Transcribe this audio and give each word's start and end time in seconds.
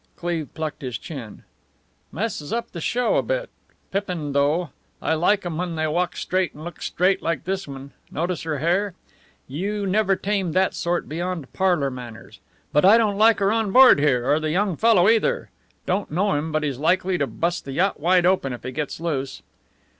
Cleve 0.15 0.51
plucked 0.55 0.81
at 0.81 0.85
his 0.87 0.97
chin. 0.97 1.43
"Messes 2.11 2.51
up 2.51 2.71
the 2.71 2.81
show 2.81 3.17
a 3.17 3.21
bit. 3.21 3.51
Pippin, 3.91 4.31
though. 4.33 4.71
I 4.99 5.13
like 5.13 5.45
'em 5.45 5.57
when 5.59 5.75
they 5.75 5.85
walk 5.85 6.15
straight 6.15 6.55
and 6.55 6.63
look 6.63 6.81
straight 6.81 7.21
like 7.21 7.43
this 7.43 7.67
one. 7.67 7.91
Notice 8.09 8.41
her 8.41 8.57
hair? 8.57 8.95
You 9.47 9.85
never 9.85 10.15
tame 10.15 10.53
that 10.53 10.73
sort 10.73 11.07
beyond 11.07 11.53
parlour 11.53 11.91
manners. 11.91 12.39
But 12.73 12.83
I 12.83 12.97
don't 12.97 13.15
like 13.19 13.37
her 13.37 13.51
on 13.51 13.71
board 13.71 13.99
here, 13.99 14.27
or 14.27 14.39
the 14.39 14.49
young 14.49 14.75
fellow, 14.75 15.07
either. 15.07 15.51
Don't 15.85 16.09
know 16.09 16.33
him, 16.33 16.51
but 16.51 16.63
he's 16.63 16.79
likely 16.79 17.19
to 17.19 17.27
bust 17.27 17.65
the 17.65 17.71
yacht 17.73 17.99
wide 17.99 18.25
open 18.25 18.53
if 18.53 18.63
he 18.63 18.71
gets 18.71 18.99
loose." 18.99 19.43